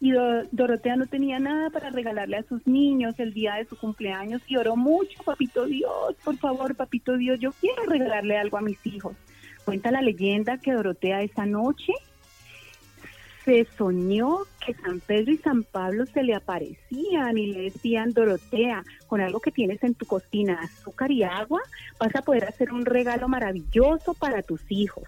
y 0.02 0.14
Dorotea 0.52 0.96
no 0.96 1.06
tenía 1.06 1.40
nada 1.40 1.70
para 1.70 1.92
regalarle 1.92 2.38
a 2.38 2.44
sus 2.44 2.66
niños 2.66 3.14
el 3.20 3.34
día 3.34 3.56
de 3.56 3.66
su 3.66 3.78
cumpleaños 3.78 4.42
y 4.48 4.58
oró 4.58 4.76
mucho, 4.76 5.22
papito 5.24 5.68
Dios, 5.68 6.16
por 6.24 6.36
favor, 6.38 6.76
papito 6.76 7.16
Dios, 7.18 7.40
yo 7.40 7.52
quiero 7.52 7.84
regalarle 7.84 8.36
algo 8.36 8.58
a 8.58 8.62
mis 8.62 8.84
hijos. 8.88 9.16
Cuenta 9.64 9.92
la 9.92 10.02
leyenda 10.02 10.58
que 10.58 10.74
Dorotea 10.74 11.22
esa 11.22 11.46
noche 11.46 11.94
se 13.46 13.68
soñó 13.78 14.40
que 14.66 14.74
San 14.74 15.02
Pedro 15.02 15.34
y 15.34 15.38
San 15.38 15.64
Pablo 15.64 16.08
se 16.08 16.24
le 16.24 16.34
aparecían 16.34 17.38
y 17.38 17.54
le 17.54 17.62
decían, 17.62 18.12
Dorotea, 18.12 18.84
con 19.06 19.22
algo 19.22 19.40
que 19.40 19.52
tienes 19.52 19.84
en 19.84 19.94
tu 19.94 20.08
cocina, 20.08 20.62
azúcar 20.64 21.12
y 21.12 21.22
agua, 21.22 21.62
vas 22.00 22.16
a 22.16 22.24
poder 22.24 22.46
hacer 22.46 22.74
un 22.74 22.86
regalo 22.86 23.28
maravilloso 23.28 24.16
para 24.16 24.42
tus 24.42 24.62
hijos. 24.70 25.04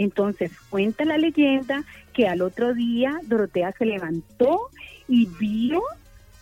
Entonces 0.00 0.50
cuenta 0.70 1.04
la 1.04 1.18
leyenda 1.18 1.84
que 2.14 2.26
al 2.26 2.40
otro 2.40 2.72
día 2.72 3.20
Dorotea 3.24 3.72
se 3.72 3.84
levantó 3.84 4.70
y 5.06 5.26
vio 5.38 5.82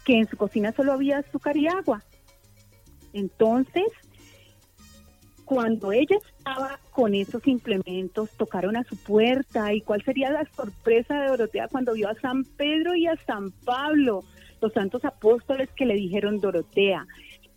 que 0.04 0.14
en 0.14 0.28
su 0.28 0.36
cocina 0.36 0.70
solo 0.70 0.92
había 0.92 1.18
azúcar 1.18 1.56
y 1.56 1.66
agua. 1.66 2.04
Entonces, 3.12 3.86
cuando 5.44 5.90
ella 5.90 6.18
estaba 6.24 6.78
con 6.92 7.16
esos 7.16 7.44
implementos, 7.48 8.30
tocaron 8.36 8.76
a 8.76 8.84
su 8.84 8.96
puerta 8.96 9.72
y 9.72 9.80
cuál 9.80 10.04
sería 10.04 10.30
la 10.30 10.44
sorpresa 10.54 11.20
de 11.20 11.26
Dorotea 11.26 11.66
cuando 11.66 11.94
vio 11.94 12.08
a 12.10 12.14
San 12.20 12.44
Pedro 12.44 12.94
y 12.94 13.08
a 13.08 13.16
San 13.26 13.50
Pablo, 13.64 14.22
los 14.60 14.72
santos 14.72 15.04
apóstoles 15.04 15.68
que 15.74 15.84
le 15.84 15.94
dijeron 15.94 16.38
Dorotea, 16.38 17.08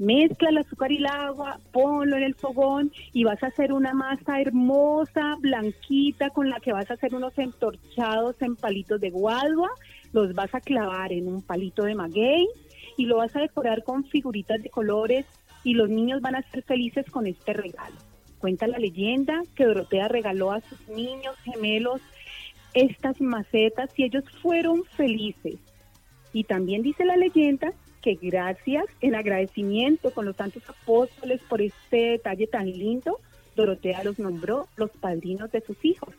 mezcla 0.02 0.50
el 0.50 0.58
azúcar 0.58 0.92
y 0.92 0.98
el 0.98 1.06
agua, 1.06 1.60
ponlo 1.72 2.18
en 2.18 2.24
el 2.24 2.34
fogón 2.34 2.92
y 3.14 3.24
vas 3.24 3.42
a 3.44 3.48
hacer 3.48 3.72
una 3.72 3.94
masa 3.94 4.42
hermosa, 4.42 5.36
blanquita, 5.40 6.32
con 6.32 6.50
la 6.50 6.60
que 6.60 6.74
vas 6.74 6.90
a 6.90 6.96
hacer 6.96 7.14
unos 7.14 7.38
entorchados 7.38 8.36
en 8.42 8.56
palitos 8.56 9.00
de 9.00 9.12
guadua, 9.12 9.70
los 10.12 10.34
vas 10.34 10.54
a 10.56 10.60
clavar 10.60 11.14
en 11.14 11.28
un 11.28 11.44
palito 11.44 11.84
de 11.84 11.94
maguey 11.94 12.48
y 12.98 13.06
lo 13.06 13.18
vas 13.18 13.36
a 13.36 13.42
decorar 13.42 13.84
con 13.84 14.04
figuritas 14.06 14.62
de 14.64 14.70
colores 14.70 15.28
y 15.64 15.76
los 15.76 15.88
niños 15.88 16.20
van 16.20 16.36
a 16.36 16.42
ser 16.50 16.64
felices 16.64 17.06
con 17.12 17.28
este 17.28 17.54
regalo. 17.54 17.96
Cuenta 18.40 18.66
la 18.66 18.80
leyenda 18.80 19.44
que 19.56 19.66
Dorotea 19.66 20.08
regaló 20.08 20.52
a 20.52 20.62
sus 20.62 20.88
niños 20.90 21.36
gemelos 21.44 22.02
estas 22.74 23.22
macetas 23.22 23.92
y 23.98 24.06
ellos 24.06 24.24
fueron 24.42 24.84
felices. 24.84 25.60
Y 26.34 26.46
también 26.46 26.82
dice 26.82 27.06
la 27.06 27.18
leyenda 27.18 27.72
que 28.02 28.16
gracias 28.16 28.86
en 29.02 29.16
agradecimiento 29.16 30.12
con 30.12 30.26
los 30.26 30.36
santos 30.36 30.64
apóstoles 30.68 31.42
por 31.48 31.62
este 31.62 31.98
detalle 32.12 32.48
tan 32.48 32.66
lindo, 32.66 33.20
Dorotea 33.56 34.04
los 34.04 34.20
nombró 34.20 34.68
los 34.76 34.90
padrinos 34.92 35.52
de 35.52 35.62
sus 35.62 35.78
hijos. 35.84 36.14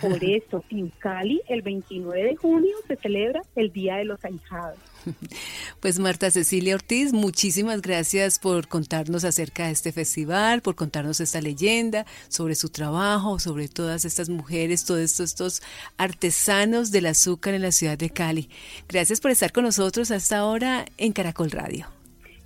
Por 0.00 0.24
eso, 0.24 0.64
en 0.70 0.88
Cali, 0.88 1.42
el 1.48 1.62
29 1.62 2.22
de 2.22 2.36
junio 2.36 2.76
se 2.86 2.96
celebra 2.96 3.42
el 3.56 3.72
Día 3.72 3.96
de 3.96 4.04
los 4.04 4.24
Ahijados. 4.24 4.78
Pues 5.80 5.98
Marta 5.98 6.30
Cecilia 6.30 6.74
Ortiz, 6.74 7.12
muchísimas 7.12 7.80
gracias 7.82 8.38
por 8.38 8.68
contarnos 8.68 9.24
acerca 9.24 9.66
de 9.66 9.72
este 9.72 9.92
festival, 9.92 10.60
por 10.62 10.74
contarnos 10.74 11.20
esta 11.20 11.40
leyenda 11.40 12.06
sobre 12.28 12.54
su 12.54 12.68
trabajo, 12.68 13.38
sobre 13.38 13.68
todas 13.68 14.04
estas 14.04 14.28
mujeres, 14.28 14.84
todos 14.84 15.20
estos, 15.20 15.62
artesanos 15.96 16.90
del 16.90 17.06
azúcar 17.06 17.54
en 17.54 17.62
la 17.62 17.72
ciudad 17.72 17.98
de 17.98 18.10
Cali. 18.10 18.48
Gracias 18.88 19.20
por 19.20 19.30
estar 19.30 19.52
con 19.52 19.64
nosotros 19.64 20.10
hasta 20.10 20.38
ahora 20.38 20.84
en 20.98 21.12
Caracol 21.12 21.50
Radio. 21.50 21.86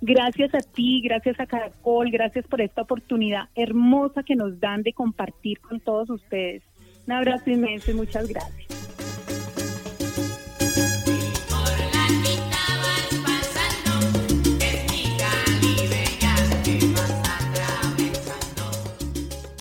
Gracias 0.01 0.53
a 0.53 0.59
ti, 0.59 1.01
gracias 1.01 1.39
a 1.39 1.45
Caracol, 1.45 2.11
gracias 2.11 2.45
por 2.47 2.61
esta 2.61 2.83
oportunidad 2.83 3.49
hermosa 3.55 4.23
que 4.23 4.35
nos 4.35 4.59
dan 4.59 4.83
de 4.83 4.93
compartir 4.93 5.59
con 5.59 5.79
todos 5.79 6.09
ustedes. 6.09 6.63
Un 7.07 7.13
abrazo 7.13 7.49
inmenso 7.49 7.91
y 7.91 7.93
muchas 7.95 8.27
gracias. 8.27 8.74